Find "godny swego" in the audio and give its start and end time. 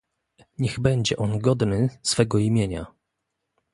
1.39-2.37